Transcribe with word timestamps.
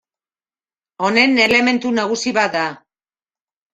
Honen 1.09 1.37
elementu 1.45 1.93
nagusia 2.01 2.35
bat 2.41 2.59
da. 2.59 2.65